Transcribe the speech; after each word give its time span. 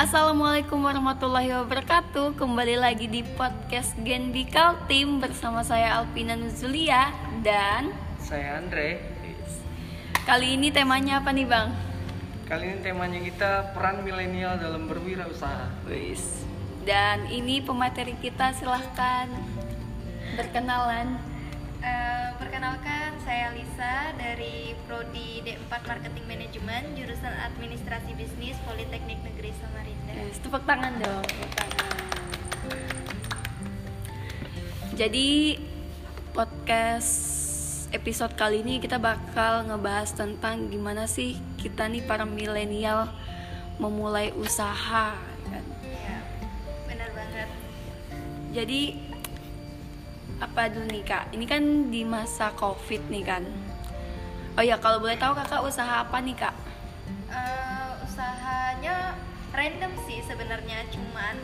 Assalamualaikum 0.00 0.80
warahmatullahi 0.80 1.52
wabarakatuh 1.60 2.32
Kembali 2.40 2.80
lagi 2.80 3.04
di 3.04 3.20
podcast 3.36 3.92
Gen 4.00 4.32
Bikal 4.32 4.88
Team 4.88 5.20
Bersama 5.20 5.60
saya 5.60 6.00
Alpina 6.00 6.40
Nuzulia 6.40 7.12
Dan 7.44 7.92
Saya 8.16 8.64
Andre. 8.64 8.96
kali 10.24 10.56
ini 10.56 10.72
temanya 10.72 11.20
apa 11.20 11.36
nih 11.36 11.44
bang? 11.44 11.68
Kali 12.48 12.64
ini 12.72 12.80
temanya 12.80 13.20
kita 13.20 13.50
peran 13.76 14.00
milenial 14.00 14.56
dalam 14.56 14.88
berwirausaha. 14.88 15.68
Wis. 15.84 16.48
Dan 16.88 17.28
ini 17.28 17.60
pemateri 17.60 18.16
kita 18.24 18.56
silahkan 18.56 19.28
berkenalan 20.32 21.20
Eh, 21.80 22.19
perkenalkan, 22.50 23.14
saya 23.22 23.54
Lisa 23.54 24.10
dari 24.18 24.74
Prodi 24.82 25.38
D4 25.46 25.70
Marketing 25.86 26.26
Management, 26.26 26.98
jurusan 26.98 27.30
Administrasi 27.30 28.10
Bisnis 28.18 28.58
Politeknik 28.66 29.22
Negeri 29.22 29.54
Samarinda. 29.54 30.18
Yes, 30.18 30.42
tepuk 30.42 30.66
tangan 30.66 30.98
dong, 30.98 31.22
tepuk 31.30 31.52
tangan. 31.54 31.94
Jadi 34.98 35.62
podcast 36.34 37.14
episode 37.94 38.34
kali 38.34 38.66
ini 38.66 38.82
kita 38.82 38.98
bakal 38.98 39.70
ngebahas 39.70 40.10
tentang 40.10 40.74
gimana 40.74 41.06
sih 41.06 41.38
kita 41.54 41.86
nih 41.86 42.02
para 42.02 42.26
milenial 42.26 43.14
memulai 43.78 44.34
usaha 44.34 45.14
kan. 45.46 45.64
Ya, 45.86 46.18
benar 46.90 47.14
banget. 47.14 47.48
Jadi 48.50 49.09
apa 50.40 50.72
dulu 50.72 50.88
nih 50.88 51.04
kak? 51.04 51.24
Ini 51.36 51.44
kan 51.44 51.62
di 51.92 52.02
masa 52.02 52.50
covid 52.56 53.04
nih 53.12 53.24
kan. 53.28 53.44
Oh 54.56 54.64
ya 54.64 54.80
kalau 54.80 54.98
boleh 54.98 55.20
tahu 55.20 55.36
kakak 55.36 55.60
usaha 55.62 56.02
apa 56.02 56.16
nih 56.24 56.34
kak? 56.34 56.56
Eh, 57.28 57.90
usahanya 58.02 59.14
random 59.52 59.92
sih 60.08 60.24
sebenarnya, 60.24 60.88
cuman 60.90 61.36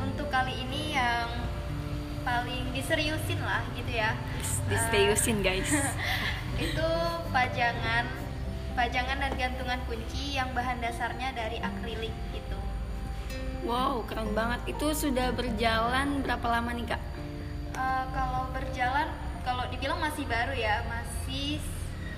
untuk 0.00 0.32
kali 0.32 0.56
ini 0.64 0.96
yang 0.96 1.28
paling 2.24 2.72
diseriusin 2.72 3.38
lah 3.44 3.62
gitu 3.76 3.92
ya. 3.92 4.16
Diseriusin 4.66 5.44
guys. 5.44 5.68
itu 6.64 6.88
pajangan 7.30 8.04
pajangan 8.74 9.18
dan 9.22 9.32
gantungan 9.38 9.80
kunci 9.86 10.38
yang 10.38 10.50
bahan 10.54 10.82
dasarnya 10.82 11.34
dari 11.34 11.62
akrilik 11.62 12.14
gitu. 12.34 12.58
Wow 13.68 14.06
keren 14.08 14.32
banget. 14.32 14.74
Itu 14.76 14.94
sudah 14.96 15.34
berjalan 15.34 16.22
berapa 16.24 16.46
lama 16.46 16.70
nih 16.74 16.86
kak? 16.96 16.97
Eh, 17.88 18.04
kalau 18.12 18.42
berjalan, 18.52 19.08
kalau 19.40 19.64
dibilang 19.72 19.96
masih 19.96 20.28
baru 20.28 20.52
ya, 20.52 20.84
masih 20.84 21.56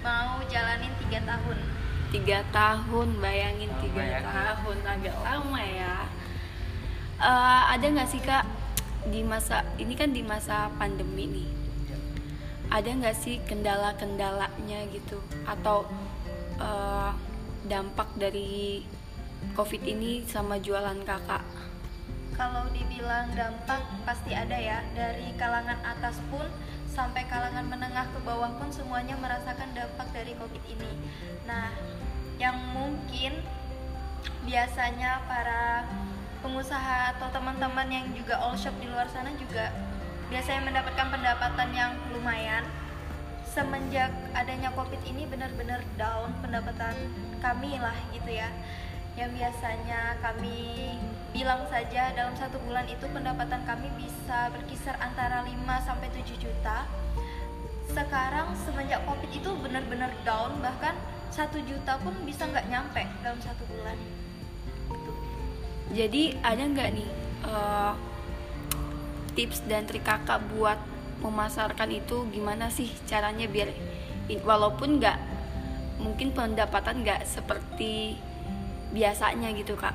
mau 0.02 0.42
jalanin 0.48 0.90
tiga 0.98 1.20
tahun. 1.22 1.58
tiga 2.10 2.42
tahun 2.50 3.22
bayangin 3.22 3.70
Oh, 3.70 3.78
tiga 3.86 4.02
bayangin. 4.02 4.34
tahun 4.34 4.78
agak 4.82 5.16
lama 5.22 5.60
ya 5.62 5.94
Eh, 7.22 7.62
ada 7.70 7.86
nggak 7.86 8.10
sih 8.10 8.18
kak 8.18 8.42
di 9.06 9.22
masa 9.22 9.62
ini 9.78 9.94
kan 9.94 10.10
di 10.10 10.26
masa 10.26 10.74
pandemi 10.74 11.30
nih 11.30 11.48
ada 12.66 12.90
nggak 12.90 13.14
sih 13.14 13.38
kendala-kendalanya 13.46 14.90
gitu 14.90 15.22
atau 15.46 15.86
eh, 16.58 17.10
dampak 17.64 18.10
dari 18.18 18.82
covid 19.54 19.86
ini 19.86 20.26
sama 20.26 20.58
jualan 20.58 20.98
kakak 21.06 21.46
Kalau 22.40 22.64
dibilang 22.72 23.28
dampak 23.36 23.84
pasti 24.08 24.32
ada 24.32 24.56
ya, 24.56 24.80
dari 24.96 25.28
kalangan 25.36 25.76
atas 25.84 26.16
pun 26.32 26.48
sampai 26.88 27.28
kalangan 27.28 27.68
menengah 27.68 28.08
ke 28.08 28.18
bawah 28.24 28.48
pun 28.56 28.72
semuanya 28.72 29.12
merasakan 29.20 29.76
dampak 29.76 30.08
dari 30.16 30.32
COVID 30.40 30.64
ini. 30.72 30.88
Nah, 31.44 31.68
yang 32.40 32.56
mungkin 32.72 33.44
biasanya 34.48 35.20
para 35.28 35.84
pengusaha 36.40 37.12
atau 37.12 37.28
teman-teman 37.28 37.92
yang 37.92 38.08
juga 38.16 38.40
all 38.40 38.56
shop 38.56 38.72
di 38.80 38.88
luar 38.88 39.04
sana 39.12 39.36
juga 39.36 39.76
biasanya 40.32 40.64
mendapatkan 40.64 41.12
pendapatan 41.12 41.68
yang 41.76 41.92
lumayan. 42.08 42.64
Semenjak 43.44 44.16
adanya 44.32 44.72
covid 44.72 45.02
ini 45.04 45.28
benar-benar 45.28 45.84
down 46.00 46.32
pendapatan 46.40 46.96
kami 47.44 47.76
lah 47.76 47.98
gitu 48.16 48.32
ya 48.32 48.48
yang 49.20 49.36
biasanya 49.36 50.16
kami 50.24 50.96
bilang 51.36 51.68
saja 51.68 52.08
dalam 52.16 52.32
satu 52.32 52.56
bulan 52.64 52.88
itu 52.88 53.04
pendapatan 53.12 53.60
kami 53.68 53.92
bisa 54.00 54.48
berkisar 54.48 54.96
antara 54.96 55.44
5 55.44 55.60
sampai 55.84 56.08
7 56.08 56.40
juta. 56.40 56.88
Sekarang 57.84 58.56
semenjak 58.56 59.04
covid 59.04 59.28
itu 59.28 59.50
benar-benar 59.60 60.08
down 60.24 60.56
bahkan 60.64 60.96
satu 61.28 61.60
juta 61.68 62.00
pun 62.00 62.16
bisa 62.24 62.48
nggak 62.48 62.64
nyampe 62.72 63.04
dalam 63.20 63.36
satu 63.44 63.60
bulan. 63.68 64.00
Jadi 65.92 66.40
ada 66.40 66.64
nggak 66.64 66.88
nih 66.96 67.10
eh, 67.44 67.92
tips 69.36 69.68
dan 69.68 69.84
trik 69.84 70.00
kakak 70.00 70.40
buat 70.56 70.80
memasarkan 71.20 71.92
itu? 71.92 72.24
Gimana 72.32 72.72
sih 72.72 72.88
caranya 73.04 73.44
biar 73.44 73.68
walaupun 74.48 74.96
nggak 74.96 75.18
mungkin 76.00 76.32
pendapatan 76.32 77.04
nggak 77.04 77.28
seperti 77.28 78.16
biasanya 78.90 79.54
gitu 79.54 79.78
kak. 79.78 79.94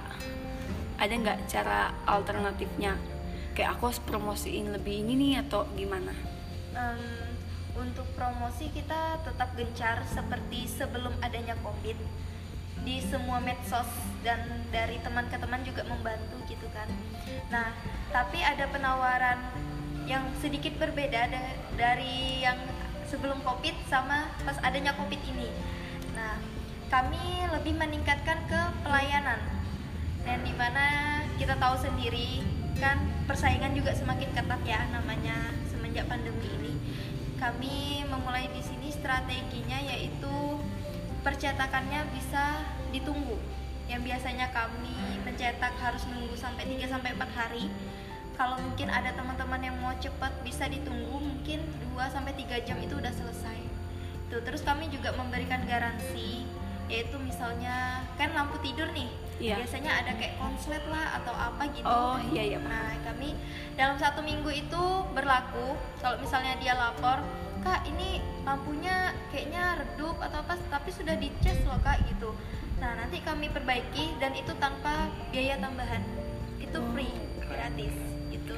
Ada 0.95 1.13
nggak 1.13 1.39
cara 1.51 1.91
alternatifnya? 2.07 2.95
Kayak 3.55 3.79
aku 3.79 3.91
harus 3.91 4.01
promosiin 4.03 4.71
lebih 4.71 5.03
ini 5.03 5.13
nih 5.15 5.33
atau 5.47 5.67
gimana? 5.75 6.11
Em, 6.75 6.99
untuk 7.75 8.07
promosi 8.15 8.71
kita 8.71 9.19
tetap 9.23 9.55
gencar 9.55 10.03
seperti 10.07 10.67
sebelum 10.67 11.11
adanya 11.19 11.55
covid. 11.63 11.95
Di 12.83 13.01
semua 13.03 13.39
medsos 13.39 13.87
dan 14.23 14.39
dari 14.71 14.99
teman 15.03 15.27
ke 15.31 15.37
teman 15.39 15.63
juga 15.63 15.83
membantu 15.87 16.35
gitu 16.47 16.67
kan. 16.71 16.87
Nah 17.51 17.71
tapi 18.11 18.39
ada 18.43 18.67
penawaran 18.71 19.39
yang 20.05 20.23
sedikit 20.39 20.77
berbeda 20.77 21.27
da- 21.27 21.57
dari 21.75 22.45
yang 22.45 22.59
sebelum 23.09 23.41
covid 23.41 23.73
sama 23.89 24.29
pas 24.45 24.55
adanya 24.61 24.93
covid 24.95 25.17
ini 25.25 25.49
kami 26.89 27.49
lebih 27.49 27.73
meningkatkan 27.75 28.37
ke 28.45 28.61
pelayanan. 28.85 29.41
Dan 30.25 30.41
di 30.41 30.53
mana 30.57 31.21
kita 31.37 31.57
tahu 31.57 31.77
sendiri 31.77 32.41
kan 32.81 32.97
persaingan 33.29 33.71
juga 33.77 33.93
semakin 33.93 34.29
ketat 34.33 34.61
ya 34.65 34.81
namanya 34.89 35.53
semenjak 35.69 36.09
pandemi 36.09 36.49
ini. 36.49 36.73
Kami 37.37 38.05
memulai 38.09 38.49
di 38.49 38.61
sini 38.63 38.89
strateginya 38.89 39.77
yaitu 39.85 40.59
percetakannya 41.21 42.09
bisa 42.13 42.61
ditunggu. 42.89 43.37
Yang 43.85 44.01
biasanya 44.13 44.49
kami 44.49 45.21
mencetak 45.21 45.77
harus 45.77 46.01
nunggu 46.09 46.33
sampai 46.33 46.65
3 46.65 46.89
sampai 46.89 47.13
4 47.13 47.37
hari. 47.37 47.65
Kalau 48.35 48.59
mungkin 48.59 48.91
ada 48.91 49.13
teman-teman 49.15 49.61
yang 49.61 49.77
mau 49.79 49.93
cepat 49.95 50.43
bisa 50.43 50.67
ditunggu 50.67 51.21
mungkin 51.21 51.61
2 51.93 52.13
sampai 52.13 52.33
3 52.33 52.65
jam 52.65 52.77
itu 52.81 52.97
udah 52.97 53.13
selesai. 53.13 53.59
Tuh, 54.33 54.41
terus 54.41 54.65
kami 54.65 54.89
juga 54.89 55.13
memberikan 55.13 55.63
garansi 55.69 56.43
yaitu 56.87 57.17
misalnya 57.21 58.05
kan 58.17 58.31
lampu 58.33 58.57
tidur 58.61 58.89
nih. 58.93 59.09
Iya. 59.35 59.59
biasanya 59.59 59.91
ada 59.99 60.11
kayak 60.15 60.39
konslet 60.39 60.79
lah 60.87 61.19
atau 61.19 61.35
apa 61.35 61.67
gitu. 61.75 61.83
Oh, 61.83 62.15
iya, 62.31 62.55
iya, 62.55 62.59
nah 62.63 62.95
kami 63.03 63.35
dalam 63.75 63.99
satu 63.99 64.23
minggu 64.23 64.47
itu 64.47 64.83
berlaku. 65.11 65.75
Kalau 65.99 66.15
misalnya 66.23 66.55
dia 66.63 66.71
lapor 66.71 67.19
kak 67.59 67.83
ini 67.83 68.23
lampunya 68.47 69.11
kayaknya 69.33 69.81
redup 69.83 70.15
atau 70.23 70.39
apa 70.39 70.55
tapi 70.71 70.89
sudah 70.93 71.19
dicas 71.19 71.59
loh 71.67 71.75
kak 71.83 71.99
gitu. 72.07 72.31
Nah 72.79 72.95
nanti 72.95 73.19
kami 73.19 73.51
perbaiki 73.51 74.15
dan 74.23 74.31
itu 74.39 74.55
tanpa 74.55 75.11
biaya 75.35 75.59
tambahan. 75.59 76.03
Itu 76.63 76.79
Oh, 76.79 76.91
free 76.95 77.15
gratis 77.43 77.95
gitu. 78.31 78.55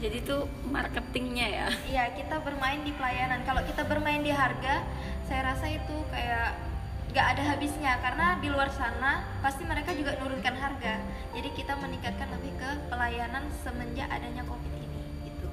Jadi 0.00 0.24
tuh 0.24 0.48
marketingnya 0.64 1.46
ya? 1.48 1.68
Iya, 1.84 2.04
kita 2.16 2.40
bermain 2.40 2.80
di 2.88 2.92
pelayanan. 2.96 3.44
Kalau 3.44 3.60
kita 3.68 3.84
bermain 3.84 4.24
di 4.24 4.32
harga, 4.32 4.80
saya 5.28 5.52
rasa 5.52 5.68
itu 5.68 5.96
kayak 6.08 6.69
gak 7.10 7.26
ada 7.34 7.42
habisnya 7.42 7.98
karena 7.98 8.38
di 8.38 8.48
luar 8.48 8.70
sana 8.70 9.26
pasti 9.42 9.66
mereka 9.66 9.90
juga 9.92 10.14
nurunkan 10.16 10.54
harga. 10.54 10.94
Jadi 11.34 11.48
kita 11.52 11.74
meningkatkan 11.74 12.30
lebih 12.38 12.54
ke 12.54 12.70
pelayanan 12.86 13.44
semenjak 13.62 14.06
adanya 14.06 14.46
covid 14.46 14.70
ini 14.72 15.02
gitu. 15.26 15.46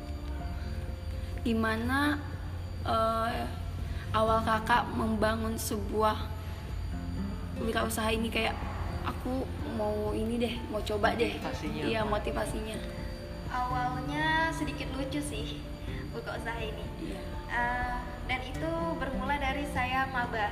gimana 1.44 2.20
eh, 2.84 3.46
awal 4.12 4.44
kakak 4.44 4.86
membangun 4.94 5.56
sebuah 5.56 6.18
wirausaha 7.58 8.12
ini 8.12 8.30
kayak 8.30 8.54
aku 9.02 9.48
mau 9.74 10.12
ini 10.12 10.38
deh 10.38 10.56
mau 10.68 10.84
coba 10.84 11.16
deh 11.16 11.32
Motivasinya 11.34 11.84
iya 11.86 12.02
motivasinya 12.04 12.78
Awalnya 13.48 14.52
sedikit 14.52 14.92
lucu 14.92 15.24
sih 15.24 15.64
buka 16.12 16.36
usaha 16.36 16.60
ini. 16.60 16.84
iya 17.02 17.22
Eh, 17.48 17.98
dan 18.28 18.44
itu 18.44 18.70
bermula 19.00 19.40
dari 19.40 19.64
saya 19.72 20.04
maba. 20.12 20.52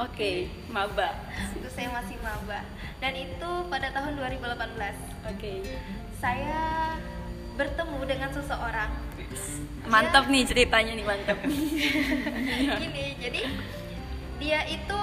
Oke 0.00 0.30
maba. 0.68 1.08
Itu 1.52 1.68
saya 1.68 1.88
masih 1.90 2.16
maba. 2.20 2.64
Dan 3.00 3.12
itu 3.16 3.50
pada 3.68 3.88
tahun 3.90 4.16
2018. 4.16 4.96
oke. 5.26 5.52
Saya 6.16 6.96
bertemu 7.56 7.98
dengan 8.04 8.30
seseorang. 8.30 8.90
Mantap 9.86 10.28
nih 10.28 10.44
ceritanya 10.44 10.92
nih 10.94 11.06
mantap. 11.06 11.38
Gini 12.80 13.06
jadi 13.16 13.42
dia 14.40 14.60
itu 14.66 15.00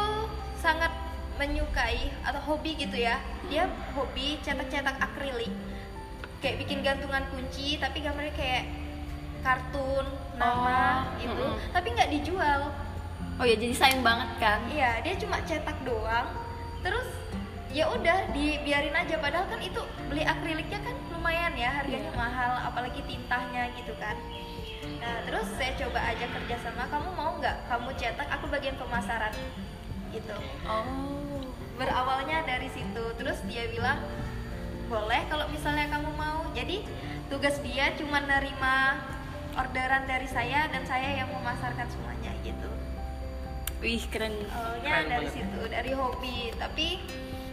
sangat 0.58 0.90
menyukai 1.38 2.10
atau 2.22 2.42
hobi 2.44 2.74
gitu 2.76 2.98
ya. 2.98 3.22
Dia 3.48 3.66
hobi 3.94 4.42
cetak-cetak 4.42 4.98
akrilik. 4.98 5.54
Kayak 6.38 6.66
bikin 6.66 6.82
gantungan 6.82 7.26
kunci 7.30 7.78
tapi 7.78 8.02
gambarnya 8.02 8.34
kayak 8.34 8.64
kartun 9.42 10.06
nama 10.38 11.08
Oh, 11.08 11.22
gitu. 11.22 11.34
mm-mm. 11.34 11.72
tapi 11.72 11.88
nggak 11.94 12.10
dijual 12.14 12.62
oh 13.38 13.46
ya 13.46 13.56
jadi 13.58 13.74
sayang 13.74 14.02
banget 14.02 14.30
kan? 14.42 14.60
Iya 14.70 15.02
dia 15.06 15.14
cuma 15.22 15.38
cetak 15.46 15.78
doang. 15.86 16.28
Terus 16.82 17.08
ya 17.70 17.86
udah 17.94 18.34
dibiarin 18.34 18.94
aja. 18.94 19.16
Padahal 19.22 19.46
kan 19.46 19.62
itu 19.62 19.82
beli 20.10 20.26
akriliknya 20.26 20.80
kan 20.82 20.96
lumayan 21.14 21.54
ya 21.54 21.70
harganya 21.82 22.12
Iya. 22.14 22.18
mahal 22.18 22.52
apalagi 22.66 23.02
tintanya 23.06 23.70
gitu 23.78 23.94
kan. 24.02 24.18
Nah 24.98 25.18
terus 25.30 25.48
saya 25.54 25.74
coba 25.78 26.00
aja 26.02 26.26
kerjasama 26.26 26.90
kamu 26.90 27.10
mau 27.14 27.32
nggak 27.38 27.58
kamu 27.70 27.90
cetak? 27.94 28.28
Aku 28.42 28.50
bagian 28.50 28.76
pemasaran. 28.82 29.34
Gitu. 30.10 30.38
Oh. 30.66 31.42
Berawalnya 31.78 32.42
dari 32.42 32.74
situ. 32.74 33.04
Terus 33.22 33.38
dia 33.46 33.70
bilang 33.70 34.02
boleh 34.90 35.22
kalau 35.30 35.46
misalnya 35.54 35.86
kamu 35.94 36.10
mau. 36.18 36.42
Jadi 36.58 36.82
tugas 37.30 37.62
dia 37.62 37.94
cuma 38.02 38.18
nerima 38.26 38.98
orderan 39.54 40.10
dari 40.10 40.26
saya 40.26 40.70
dan 40.74 40.86
saya 40.86 41.22
yang 41.22 41.30
memasarkan 41.34 41.90
semuanya 41.90 42.30
gitu 42.46 42.70
wih 43.82 44.04
keren. 44.10 44.34
Awalnya 44.50 44.82
Keren 44.84 45.06
dari 45.08 45.28
banget. 45.28 45.36
situ 45.36 45.62
dari 45.70 45.92
hobi. 45.94 46.38
Tapi 46.56 46.88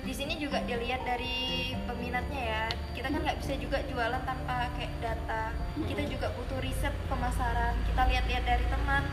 di 0.05 0.13
sini 0.13 0.37
juga 0.37 0.61
dilihat 0.65 1.03
dari 1.05 1.73
peminatnya 1.85 2.43
ya. 2.43 2.63
Kita 2.93 3.09
kan 3.09 3.21
nggak 3.21 3.39
bisa 3.41 3.53
juga 3.57 3.79
jualan 3.89 4.23
tanpa 4.25 4.69
kayak 4.77 4.93
data. 5.01 5.53
Kita 5.85 6.03
Mm-mm. 6.03 6.13
juga 6.13 6.27
butuh 6.37 6.59
riset 6.61 6.95
pemasaran. 7.09 7.75
Kita 7.89 8.03
lihat-lihat 8.09 8.45
dari 8.45 8.67
teman. 8.69 9.05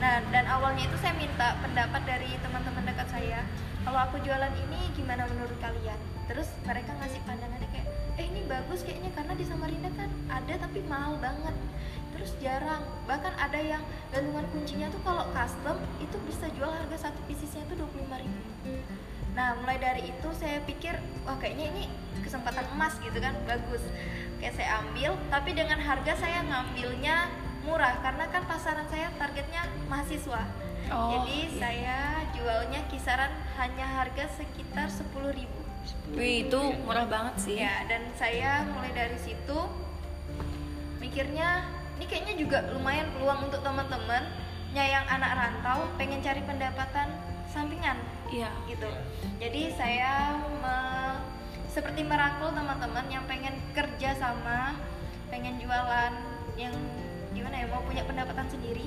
Nah 0.00 0.20
dan 0.32 0.44
awalnya 0.48 0.84
itu 0.88 0.96
saya 1.00 1.14
minta 1.16 1.56
pendapat 1.60 2.02
dari 2.04 2.30
teman-teman 2.40 2.84
dekat 2.88 3.08
saya. 3.08 3.40
Kalau 3.84 4.00
aku 4.00 4.16
jualan 4.24 4.52
ini 4.68 4.80
gimana 4.96 5.28
menurut 5.28 5.56
kalian? 5.60 6.00
Terus 6.24 6.48
mereka 6.64 6.96
ngasih 6.96 7.20
pandangannya 7.28 7.68
kayak 7.68 7.88
eh 8.14 8.24
ini 8.24 8.46
bagus 8.48 8.80
kayaknya 8.80 9.10
karena 9.12 9.34
di 9.36 9.44
Samarinda 9.44 9.90
kan 9.92 10.08
ada 10.30 10.54
tapi 10.56 10.80
mahal 10.86 11.18
banget 11.20 11.52
terus 12.24 12.40
jarang. 12.40 12.80
Bahkan 13.04 13.36
ada 13.36 13.60
yang 13.60 13.84
gantungan 14.08 14.48
kuncinya 14.48 14.88
tuh 14.88 14.96
kalau 15.04 15.28
custom 15.36 15.76
itu 16.00 16.16
bisa 16.24 16.48
jual 16.56 16.72
harga 16.72 16.96
satu 17.12 17.20
piecesnya 17.28 17.68
tuh 17.68 17.84
25.000 17.84 18.24
nah 19.34 19.50
mulai 19.58 19.82
dari 19.82 20.14
itu 20.14 20.28
saya 20.38 20.62
pikir 20.62 20.94
wah 21.26 21.34
kayaknya 21.42 21.66
ini 21.74 21.84
kesempatan 22.24 22.64
emas 22.72 22.96
gitu 23.04 23.18
kan. 23.20 23.36
Bagus. 23.44 23.84
Kayak 24.40 24.56
saya 24.56 24.80
ambil. 24.80 25.20
Tapi 25.28 25.50
dengan 25.52 25.76
harga 25.84 26.16
saya 26.16 26.40
ngambilnya 26.48 27.28
murah 27.68 28.00
karena 28.00 28.24
kan 28.32 28.48
pasaran 28.48 28.88
saya 28.88 29.12
targetnya 29.20 29.68
mahasiswa. 29.92 30.48
Oh, 30.88 31.16
jadi 31.16 31.36
iya. 31.36 31.58
saya 31.60 31.98
jualnya 32.32 32.80
kisaran 32.88 33.32
hanya 33.60 33.84
harga 33.84 34.24
sekitar 34.36 34.88
10.000 34.88 35.64
wih 36.12 36.48
itu 36.48 36.60
murah 36.84 37.08
banget 37.08 37.34
sih. 37.40 37.56
Ya, 37.56 37.84
dan 37.88 38.08
saya 38.16 38.64
mulai 38.68 38.92
dari 38.92 39.16
situ 39.16 39.58
mikirnya 41.00 41.64
ini 41.98 42.04
kayaknya 42.10 42.34
juga 42.38 42.58
lumayan 42.74 43.08
peluang 43.14 43.46
untuk 43.46 43.60
teman-teman 43.62 44.22
yang 44.74 45.06
anak 45.06 45.30
rantau 45.38 45.86
pengen 45.94 46.18
cari 46.18 46.42
pendapatan 46.42 47.06
sampingan 47.46 47.94
iya 48.34 48.50
gitu. 48.66 48.90
Jadi 49.38 49.70
saya 49.78 50.34
me- 50.58 51.22
seperti 51.70 52.02
merangkul 52.02 52.50
teman-teman 52.54 53.06
yang 53.10 53.22
pengen 53.26 53.54
kerja 53.74 54.14
sama, 54.18 54.78
pengen 55.30 55.58
jualan 55.62 56.12
yang 56.54 56.74
gimana 57.34 57.62
ya 57.62 57.66
mau 57.66 57.82
punya 57.82 58.06
pendapatan 58.06 58.46
sendiri 58.46 58.86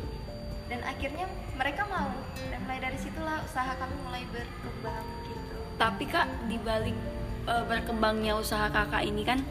dan 0.68 0.80
akhirnya 0.84 1.28
mereka 1.56 1.84
mau 1.88 2.12
dan 2.52 2.60
mulai 2.64 2.80
dari 2.80 3.00
situlah 3.00 3.44
usaha 3.44 3.72
kami 3.76 3.96
mulai 4.04 4.24
berkembang 4.32 5.06
gitu. 5.28 5.58
tapi 5.80 6.04
kak 6.08 6.28
dibalik 6.48 6.96
eh, 7.48 7.64
berkembangnya 7.68 8.40
usaha 8.40 8.68
kakak 8.72 9.04
ini 9.04 9.24
kan 9.28 9.44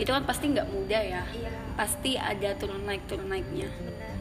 itu 0.00 0.08
kan 0.08 0.24
pasti 0.24 0.48
nggak 0.48 0.68
mudah 0.72 1.02
ya. 1.04 1.22
Iya, 1.28 1.52
pasti 1.76 2.16
ada 2.16 2.56
turun 2.56 2.88
naik 2.88 3.04
turun 3.04 3.28
naiknya. 3.28 3.68
Benar. 3.68 4.16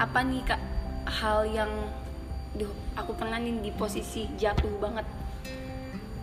apa 0.00 0.18
nih 0.24 0.42
kak 0.48 0.62
hal 1.06 1.44
yang 1.44 1.68
duh 2.56 2.72
aku 2.96 3.14
pernah 3.14 3.38
nih 3.38 3.62
di 3.62 3.70
posisi 3.70 4.26
jatuh 4.34 4.74
banget. 4.82 5.06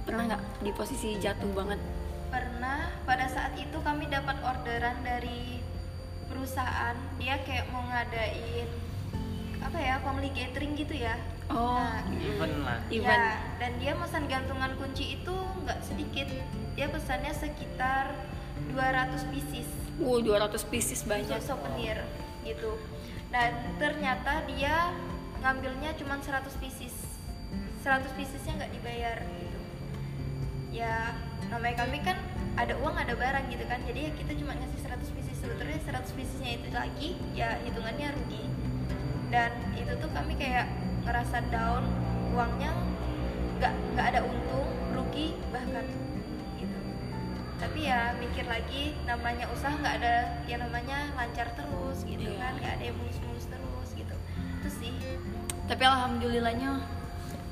Pernah 0.04 0.24
nggak 0.34 0.44
di 0.66 0.72
posisi 0.76 1.16
jatuh 1.24 1.52
banget? 1.56 1.80
Pernah. 2.28 2.92
Pada 3.08 3.32
saat 3.32 3.56
itu 3.56 3.80
kami 3.80 4.12
dapat 4.12 4.36
orderan 4.44 5.00
dari 5.00 5.64
perusahaan, 6.28 6.96
dia 7.16 7.40
kayak 7.48 7.72
mau 7.72 7.88
ngadain 7.88 8.68
apa 9.64 9.78
ya, 9.80 9.96
family 10.04 10.32
gathering 10.36 10.76
gitu 10.76 10.96
ya. 11.00 11.16
oh 11.48 11.80
Nah, 11.80 12.04
event 12.12 12.56
lah. 12.68 12.80
Event. 12.92 13.24
Ya, 13.24 13.40
dan 13.60 13.72
dia 13.80 13.94
pesan 13.96 14.28
gantungan 14.28 14.72
kunci 14.76 15.16
itu 15.16 15.36
nggak 15.64 15.80
sedikit. 15.80 16.28
Dia 16.76 16.92
pesannya 16.92 17.32
sekitar 17.32 18.12
200 18.74 19.34
pieces 19.34 19.68
wow 19.98 20.22
200 20.22 20.62
pieces 20.70 21.02
banyak 21.06 21.26
untuk 21.42 21.58
souvenir 21.58 22.06
gitu. 22.46 22.78
Dan 23.28 23.52
ternyata 23.76 24.46
dia 24.48 24.96
ngambilnya 25.44 25.94
cuma 26.00 26.22
100 26.22 26.48
pieces. 26.62 26.96
100 27.84 28.08
piecesnya 28.16 28.54
nggak 28.64 28.72
dibayar 28.72 29.18
gitu. 29.24 29.60
Ya, 30.72 31.16
namanya 31.50 31.88
kami 31.88 32.00
kan 32.04 32.18
ada 32.56 32.78
uang 32.80 32.96
ada 32.96 33.14
barang 33.16 33.46
gitu 33.52 33.66
kan. 33.68 33.80
Jadi 33.84 34.00
ya 34.08 34.12
kita 34.16 34.32
cuma 34.40 34.56
ngasih 34.56 34.80
100 34.86 35.16
pieces 35.16 35.36
sebetulnya 35.40 35.80
100 35.84 36.16
piecesnya 36.16 36.52
itu 36.62 36.68
lagi 36.72 37.10
ya 37.36 37.60
hitungannya 37.66 38.08
rugi. 38.16 38.44
Dan 39.28 39.52
itu 39.76 39.92
tuh 40.00 40.10
kami 40.16 40.40
kayak 40.40 40.72
ngerasa 41.04 41.44
down, 41.52 41.84
uangnya 42.32 42.72
nggak 43.60 43.74
nggak 43.96 44.08
ada 44.16 44.22
untung, 44.24 44.70
rugi 44.96 45.36
bahkan 45.52 45.84
tapi 47.58 47.90
ya 47.90 48.14
mikir 48.16 48.46
lagi 48.46 48.94
namanya 49.04 49.50
usaha 49.50 49.74
nggak 49.74 49.96
ada 49.98 50.16
yang 50.46 50.62
namanya 50.62 51.10
lancar 51.18 51.50
terus 51.58 52.06
gitu 52.06 52.30
Iya. 52.30 52.38
kan 52.38 52.54
nggak 52.62 52.74
ada 52.78 52.84
yang 52.86 52.98
mulus-mulus 52.98 53.46
terus 53.50 53.90
gitu. 53.94 54.16
Itu 54.62 54.70
sih. 54.70 54.94
Tapi 55.66 55.84
alhamdulillahnya 55.84 56.70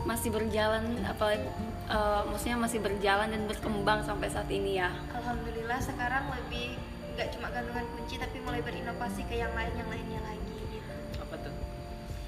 masih 0.06 0.30
berjalan 0.30 1.02
apalagi 1.04 1.42
eh, 1.90 2.22
maksudnya 2.30 2.58
masih 2.62 2.80
berjalan 2.80 3.34
dan 3.34 3.44
berkembang 3.50 4.06
sampai 4.06 4.30
saat 4.30 4.50
ini 4.50 4.78
ya. 4.78 4.94
Alhamdulillah 5.12 5.82
sekarang 5.82 6.30
lebih 6.30 6.78
nggak 7.18 7.34
cuma 7.34 7.48
gantungan 7.50 7.86
kunci 7.96 8.16
tapi 8.20 8.38
mulai 8.44 8.62
berinovasi 8.62 9.26
ke 9.26 9.40
yang 9.40 9.54
lain 9.58 9.74
yang 9.74 9.90
lainnya 9.90 10.22
lagi 10.22 10.58
gitu. 10.70 10.94
Apa 11.18 11.36
tuh? 11.42 11.56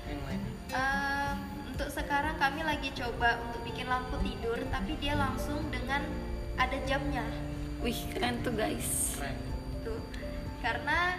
Yang 0.09 0.21
lain 0.25 0.41
Ehm, 0.67 1.35
untuk 1.71 1.87
sekarang 1.87 2.35
kami 2.35 2.59
lagi 2.59 2.89
coba 2.91 3.39
untuk 3.39 3.61
bikin 3.63 3.87
lampu 3.87 4.17
tidur 4.19 4.59
tapi 4.67 4.97
dia 4.99 5.15
langsung 5.15 5.61
dengan 5.69 6.03
ada 6.57 6.75
jamnya 6.83 7.23
wih 7.83 7.99
keren 8.13 8.41
tuh 8.41 8.53
guys 8.53 9.17
keren 9.17 9.37
tuh 9.85 9.99
karena 10.61 11.17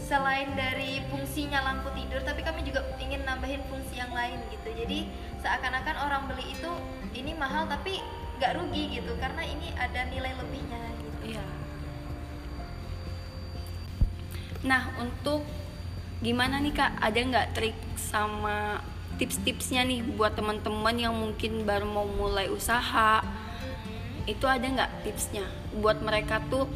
selain 0.00 0.54
dari 0.54 1.02
fungsinya 1.10 1.60
lampu 1.62 1.90
tidur 1.94 2.22
tapi 2.22 2.40
kami 2.46 2.62
juga 2.64 2.86
ingin 3.02 3.26
nambahin 3.26 3.60
fungsi 3.66 3.98
yang 3.98 4.12
lain 4.14 4.38
gitu 4.54 4.68
jadi 4.72 5.10
seakan-akan 5.42 5.96
orang 6.06 6.22
beli 6.30 6.54
itu 6.54 6.72
ini 7.16 7.32
mahal 7.34 7.66
tapi 7.66 8.00
nggak 8.36 8.52
rugi 8.60 9.00
gitu 9.00 9.16
karena 9.16 9.42
ini 9.44 9.72
ada 9.76 10.06
nilai 10.12 10.32
lebihnya 10.36 10.82
gitu 11.00 11.16
Iya. 11.26 11.44
Nah, 14.66 14.94
untuk 14.98 15.42
gimana 16.22 16.58
nih 16.62 16.74
Kak? 16.74 17.02
Ada 17.02 17.18
nggak 17.18 17.48
trik 17.54 17.76
sama 17.98 18.82
tips-tipsnya 19.16 19.86
nih 19.86 20.04
buat 20.04 20.36
teman-teman 20.36 20.96
yang 20.96 21.14
mungkin 21.16 21.64
baru 21.64 21.86
mau 21.88 22.06
mulai 22.06 22.50
usaha? 22.50 23.22
Itu 24.26 24.44
ada 24.50 24.66
nggak 24.66 25.06
tipsnya 25.06 25.46
buat 25.78 26.02
mereka 26.02 26.42
tuh 26.50 26.66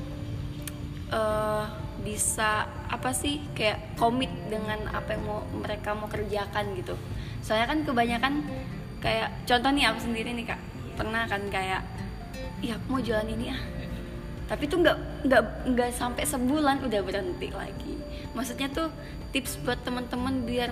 eh, 1.10 1.64
bisa 2.00 2.64
apa 2.88 3.12
sih 3.12 3.44
kayak 3.52 4.00
komit 4.00 4.32
dengan 4.48 4.88
apa 4.88 5.12
yang 5.14 5.24
mau 5.28 5.40
mereka 5.52 5.92
mau 5.92 6.08
kerjakan 6.08 6.72
gitu? 6.78 6.96
Soalnya 7.44 7.66
kan 7.68 7.78
kebanyakan 7.84 8.34
kayak 9.04 9.44
contoh 9.44 9.70
nih 9.74 9.84
aku 9.90 10.00
sendiri 10.08 10.30
nih 10.32 10.46
Kak. 10.48 10.60
Pernah 10.96 11.28
kan 11.28 11.42
kayak 11.52 11.82
ya 12.60 12.76
aku 12.76 12.86
mau 12.96 13.00
jualan 13.02 13.28
ini 13.28 13.52
ah. 13.52 13.60
Tapi 14.48 14.66
tuh 14.66 14.82
nggak 14.82 14.98
nggak 15.28 15.42
nggak 15.74 15.90
sampai 15.94 16.24
sebulan 16.26 16.82
udah 16.86 17.00
berhenti 17.04 17.48
lagi. 17.52 17.94
Maksudnya 18.32 18.70
tuh 18.70 18.88
tips 19.30 19.58
buat 19.62 19.78
teman-teman 19.82 20.42
biar 20.46 20.70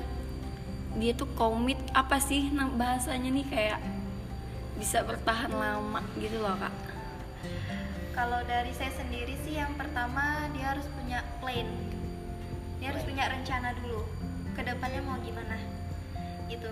dia 0.98 1.14
tuh 1.14 1.30
komit 1.38 1.78
apa 1.94 2.18
sih 2.18 2.50
nam- 2.50 2.74
bahasanya 2.74 3.30
nih 3.30 3.46
kayak 3.46 3.78
bisa 4.78 5.02
bertahan 5.02 5.50
lama 5.50 6.00
gitu 6.22 6.38
loh 6.38 6.54
kak. 6.54 6.70
Kalau 8.14 8.40
dari 8.46 8.70
saya 8.70 8.94
sendiri 8.94 9.34
sih 9.42 9.58
yang 9.58 9.74
pertama 9.74 10.46
dia 10.54 10.74
harus 10.74 10.86
punya 10.94 11.26
plan. 11.42 11.66
Dia 12.78 12.94
harus 12.94 13.02
punya 13.02 13.26
rencana 13.26 13.74
dulu 13.82 14.06
ke 14.54 14.62
depannya 14.62 15.02
mau 15.02 15.18
gimana 15.18 15.58
gitu. 16.46 16.70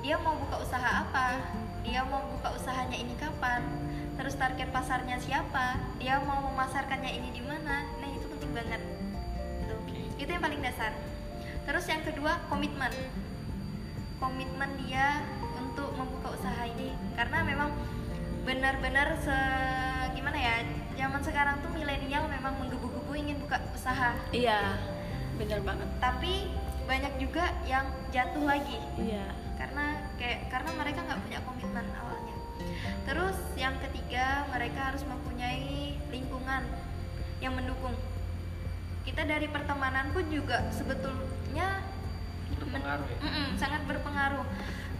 Dia 0.00 0.16
mau 0.20 0.36
buka 0.40 0.64
usaha 0.64 1.04
apa? 1.04 1.44
Dia 1.84 2.04
mau 2.08 2.24
buka 2.36 2.56
usahanya 2.56 2.96
ini 2.96 3.12
kapan? 3.20 3.62
Terus 4.16 4.36
target 4.40 4.72
pasarnya 4.72 5.20
siapa? 5.20 5.76
Dia 6.00 6.16
mau 6.24 6.40
memasarkannya 6.40 7.20
ini 7.20 7.36
di 7.36 7.42
mana? 7.44 7.84
Nah 8.00 8.08
itu 8.08 8.26
penting 8.32 8.52
banget 8.56 8.80
gitu. 9.60 9.76
itu 10.24 10.30
yang 10.32 10.40
paling 10.40 10.64
dasar. 10.64 10.92
Terus 11.68 11.84
yang 11.84 12.00
kedua 12.00 12.40
komitmen. 12.48 12.92
Komitmen 14.16 14.70
dia 14.88 15.20
untuk 15.58 15.88
membuka 15.96 16.36
usaha 16.36 16.62
ini. 16.68 16.92
Karena 17.16 17.42
memang 17.42 17.70
benar-benar 18.46 19.18
se 19.18 19.38
gimana 20.14 20.38
ya 20.38 20.62
zaman 20.94 21.18
sekarang 21.18 21.58
tuh 21.60 21.70
milenial 21.74 22.30
memang 22.30 22.54
menggebu-gebu 22.62 23.12
ingin 23.18 23.36
buka 23.42 23.58
usaha. 23.74 24.14
Iya 24.30 24.78
bener 25.36 25.60
banget. 25.64 25.88
Tapi 25.98 26.48
banyak 26.86 27.18
juga 27.18 27.50
yang 27.66 27.90
jatuh 28.14 28.44
lagi. 28.46 28.78
Iya. 28.96 29.26
Karena 29.58 30.06
kayak 30.16 30.52
karena 30.52 30.70
mereka 30.78 31.00
nggak 31.04 31.20
punya 31.26 31.38
komitmen 31.42 31.86
awalnya. 31.98 32.36
Terus 33.04 33.36
yang 33.58 33.74
ketiga 33.82 34.46
mereka 34.48 34.94
harus 34.94 35.02
mempunyai 35.04 35.98
lingkungan 36.08 36.62
yang 37.42 37.52
mendukung. 37.52 37.94
Kita 39.04 39.22
dari 39.22 39.46
pertemanan 39.46 40.10
pun 40.10 40.26
juga 40.32 40.66
sebetulnya 40.74 41.82
berpengaruh 42.56 43.06
ya? 43.06 43.18
Mm-mm, 43.22 43.48
sangat 43.58 43.82
berpengaruh 43.86 44.46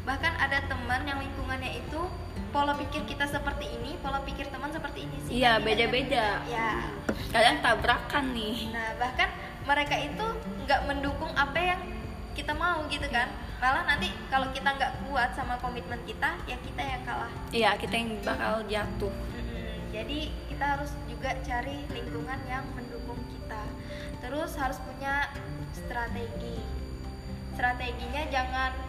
bahkan 0.06 0.32
ada 0.38 0.62
teman 0.70 1.02
yang 1.02 1.18
lingkungannya 1.18 1.82
itu 1.82 2.00
pola 2.54 2.78
pikir 2.78 3.02
kita 3.10 3.26
seperti 3.26 3.66
ini 3.74 3.98
pola 3.98 4.22
pikir 4.22 4.46
teman 4.48 4.70
seperti 4.70 5.04
ini 5.04 5.16
sih. 5.26 5.42
Iya, 5.42 5.58
beda-beda. 5.58 6.40
ya 6.46 6.86
kadang 7.34 7.58
tabrakan 7.60 8.32
nih. 8.32 8.70
Nah 8.70 8.96
bahkan 9.02 9.28
mereka 9.66 9.98
itu 9.98 10.26
nggak 10.64 10.80
mendukung 10.86 11.28
apa 11.34 11.58
yang 11.58 11.80
kita 12.38 12.54
mau 12.54 12.86
gitu 12.86 13.04
kan. 13.10 13.28
Malah 13.58 13.84
nanti 13.88 14.14
kalau 14.30 14.48
kita 14.54 14.72
nggak 14.78 15.04
kuat 15.04 15.34
sama 15.34 15.58
komitmen 15.58 15.98
kita 16.06 16.38
ya 16.46 16.56
kita 16.62 16.82
yang 16.86 17.02
kalah. 17.02 17.32
Iya 17.50 17.70
kita 17.74 17.94
yang 17.98 18.10
bakal 18.22 18.62
jatuh. 18.70 19.10
Mm-mm, 19.10 19.90
jadi 19.90 20.18
kita 20.48 20.64
harus 20.64 20.92
juga 21.10 21.34
cari 21.42 21.82
lingkungan 21.90 22.40
yang 22.46 22.64
mendukung 22.78 23.18
kita. 23.32 23.62
Terus 24.22 24.54
harus 24.54 24.78
punya 24.86 25.28
strategi. 25.74 26.62
Strateginya 27.56 28.22
jangan 28.28 28.85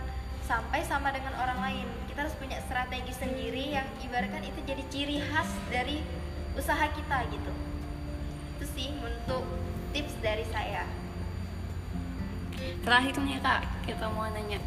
sampai 0.48 0.80
sama 0.88 1.12
dengan 1.12 1.36
orang 1.36 1.60
lain. 1.60 1.88
Kita 2.08 2.24
harus 2.24 2.36
punya 2.40 2.56
strategi 2.64 3.12
sendiri 3.12 3.76
yang 3.76 3.84
ibaratkan 4.00 4.40
itu 4.48 4.60
jadi 4.64 4.84
ciri 4.88 5.20
khas 5.28 5.52
dari 5.68 6.00
usaha 6.56 6.88
kita 6.88 7.28
gitu. 7.28 7.52
Itu 8.56 8.66
sih 8.72 8.90
untuk 9.04 9.44
tips 9.92 10.16
dari 10.24 10.48
saya. 10.48 10.88
Terakhir 12.82 13.20
nih 13.20 13.44
kak 13.44 13.62
kita 13.84 14.08
mau 14.08 14.26
nanya. 14.32 14.64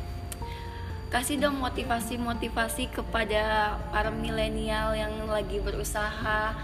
Kasih 1.10 1.42
dong 1.42 1.58
motivasi-motivasi 1.58 2.94
kepada 2.94 3.74
para 3.90 4.14
milenial 4.14 4.94
yang 4.94 5.26
lagi 5.26 5.58
berusaha 5.58 6.54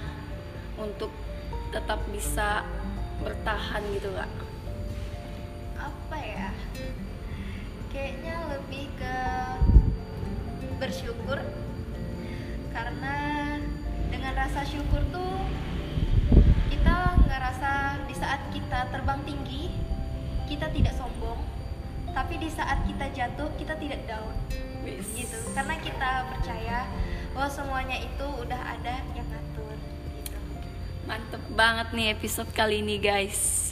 untuk 0.78 1.10
tetap 1.74 1.98
bisa 2.14 2.62
bertahan 3.24 3.82
gitu 3.96 4.12
kak. 4.14 4.30
Apa 5.80 6.16
ya 6.20 6.46
kayaknya 7.96 8.36
lebih 8.52 8.92
ke 9.00 9.16
bersyukur. 10.76 11.40
Karena 12.76 13.16
dengan 14.12 14.36
rasa 14.36 14.68
syukur 14.68 15.00
tuh 15.08 15.48
kita 16.68 17.16
ngerasa 17.24 18.04
di 18.04 18.12
saat 18.12 18.52
kita 18.52 18.92
terbang 18.92 19.24
tinggi 19.24 19.72
kita 20.44 20.68
tidak 20.76 20.92
sombong. 20.92 21.40
Tapi 22.12 22.36
di 22.36 22.52
saat 22.52 22.84
kita 22.84 23.08
jatuh 23.16 23.48
kita 23.56 23.72
tidak 23.80 24.04
down. 24.04 24.36
Gitu. 24.84 25.38
Karena 25.56 25.80
kita 25.80 26.28
percaya 26.36 26.84
bahwa 27.32 27.48
semuanya 27.48 27.96
itu 27.96 28.26
udah 28.28 28.60
ada 28.76 29.00
yang 29.16 29.24
ngatur 29.24 29.74
gitu. 30.20 30.38
Mantep 31.08 31.42
banget 31.56 31.88
nih 31.96 32.12
episode 32.12 32.52
kali 32.52 32.84
ini 32.84 33.00
guys 33.00 33.65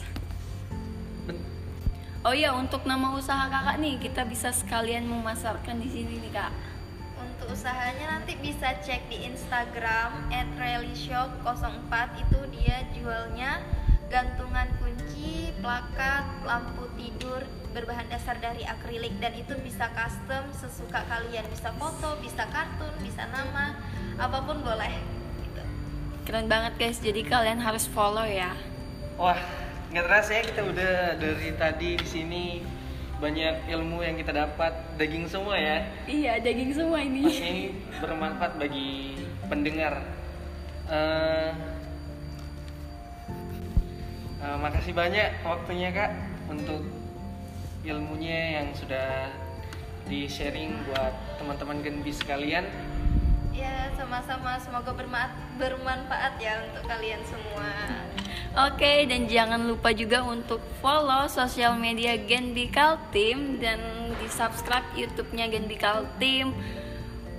oh 2.25 2.33
iya 2.33 2.57
untuk 2.57 2.89
nama 2.89 3.13
usaha 3.13 3.45
kakak 3.45 3.77
nih 3.77 4.01
kita 4.01 4.25
bisa 4.25 4.49
sekalian 4.49 5.05
memasarkan 5.05 5.77
di 5.77 5.89
sini 5.93 6.17
nih 6.25 6.33
kak. 6.33 6.49
Untuk 7.21 7.53
usahanya 7.53 8.17
nanti 8.17 8.33
bisa 8.41 8.73
cek 8.81 9.05
di 9.13 9.29
Instagram 9.29 10.33
@relishop04 10.57 11.93
itu 12.25 12.39
dia 12.57 12.81
jualnya. 12.97 13.61
Gantungan 14.09 14.69
kunci, 14.81 15.53
plakat, 15.61 16.25
lampu 16.45 16.89
tidur 16.97 17.45
berbahan 17.77 18.09
dasar 18.09 18.41
dari 18.41 18.65
akrilik. 18.65 19.13
Dan 19.21 19.37
itu 19.37 19.53
bisa 19.61 19.85
custom 19.93 20.49
sesuka 20.49 21.05
kalian. 21.05 21.45
Bisa 21.53 21.69
foto, 21.77 22.17
bisa 22.21 22.49
kartun, 22.49 22.93
bisa 23.05 23.29
nama, 23.29 23.77
apa 24.17 24.41
pun 24.41 24.65
boleh. 24.65 24.93
Gitu. 25.45 25.61
keren 26.25 26.49
banget 26.49 26.73
guys. 26.81 26.97
Jadi 26.97 27.21
kalian 27.21 27.61
harus 27.61 27.85
follow 27.85 28.25
ya. 28.25 28.53
Wah, 29.17 29.37
nggak 29.93 30.05
terasa 30.05 30.31
ya 30.37 30.43
kita 30.49 30.61
udah 30.65 30.95
dari 31.21 31.49
tadi 31.55 31.89
di 31.99 32.07
sini 32.07 32.45
banyak 33.15 33.71
ilmu 33.71 34.03
yang 34.03 34.19
kita 34.19 34.35
dapat 34.35 34.73
daging 34.99 35.25
semua 35.31 35.55
ya. 35.55 35.87
iya 36.03 36.35
daging 36.35 36.75
semua 36.75 36.99
Pasti 36.99 37.15
ini 37.15 37.23
ini 37.31 37.63
bermanfaat 38.03 38.59
bagi 38.59 39.15
pendengar. 39.47 40.03
Eh, 40.91 41.51
eh, 44.43 44.57
makasih 44.59 44.91
banyak 44.91 45.31
waktunya 45.47 45.89
kak 45.95 46.11
untuk 46.51 46.83
ilmunya 47.87 48.61
yang 48.61 48.67
sudah 48.75 49.31
di 50.05 50.29
sharing 50.29 50.75
buat 50.85 51.13
teman-teman 51.39 51.81
Genbi 51.81 52.11
sekalian. 52.11 52.67
Ya, 53.55 53.87
sama-sama 53.95 54.59
semoga 54.59 54.91
bermanfaat 55.55 56.35
ya 56.43 56.59
untuk 56.67 56.83
kalian 56.91 57.23
semua. 57.23 57.71
Oke, 58.67 59.07
dan 59.07 59.31
jangan 59.31 59.63
lupa 59.63 59.95
juga 59.95 60.23
untuk 60.27 60.59
follow 60.83 61.27
sosial 61.31 61.79
media 61.79 62.19
Gen 62.19 62.51
Bikal 62.51 62.99
Team 63.15 63.63
dan 63.63 63.79
di 64.19 64.27
subscribe 64.27 64.83
YouTube-nya 64.95 65.47
Gen 65.47 65.71
Bikal 65.71 66.03
Team. 66.19 66.51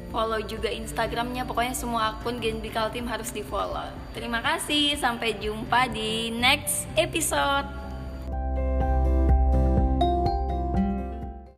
Follow 0.08 0.40
juga 0.44 0.72
Instagramnya, 0.72 1.44
pokoknya 1.44 1.76
semua 1.76 2.16
akun 2.16 2.40
Gen 2.40 2.64
Bikal 2.64 2.88
Team 2.92 3.04
harus 3.08 3.28
di 3.28 3.44
follow. 3.44 3.92
Terima 4.16 4.40
kasih, 4.40 4.96
sampai 4.96 5.36
jumpa 5.36 5.92
di 5.92 6.32
next 6.32 6.88
episode. 6.96 7.85